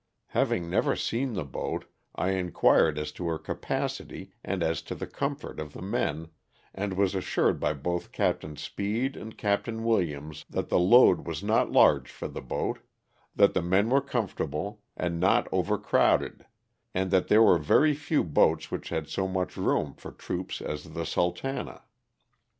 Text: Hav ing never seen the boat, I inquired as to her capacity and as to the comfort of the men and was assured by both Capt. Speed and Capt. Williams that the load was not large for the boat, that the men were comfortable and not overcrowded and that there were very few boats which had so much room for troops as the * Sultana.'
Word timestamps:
Hav 0.29 0.51
ing 0.51 0.67
never 0.67 0.95
seen 0.95 1.33
the 1.33 1.43
boat, 1.45 1.85
I 2.15 2.31
inquired 2.31 2.97
as 2.97 3.11
to 3.11 3.27
her 3.27 3.37
capacity 3.37 4.33
and 4.43 4.63
as 4.63 4.81
to 4.81 4.95
the 4.95 5.05
comfort 5.05 5.59
of 5.59 5.73
the 5.73 5.81
men 5.83 6.29
and 6.73 6.97
was 6.97 7.13
assured 7.13 7.59
by 7.59 7.73
both 7.73 8.11
Capt. 8.11 8.57
Speed 8.57 9.15
and 9.15 9.37
Capt. 9.37 9.67
Williams 9.67 10.43
that 10.49 10.69
the 10.69 10.79
load 10.79 11.27
was 11.27 11.43
not 11.43 11.71
large 11.71 12.09
for 12.09 12.27
the 12.27 12.41
boat, 12.41 12.79
that 13.35 13.53
the 13.53 13.61
men 13.61 13.91
were 13.91 14.01
comfortable 14.01 14.81
and 14.97 15.19
not 15.19 15.47
overcrowded 15.51 16.47
and 16.95 17.11
that 17.11 17.27
there 17.27 17.43
were 17.43 17.59
very 17.59 17.93
few 17.93 18.23
boats 18.23 18.71
which 18.71 18.89
had 18.89 19.07
so 19.07 19.27
much 19.27 19.55
room 19.55 19.93
for 19.93 20.11
troops 20.11 20.63
as 20.63 20.93
the 20.95 21.05
* 21.05 21.05
Sultana.' 21.05 21.83